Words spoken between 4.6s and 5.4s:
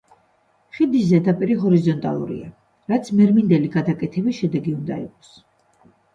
უნდა იყოს.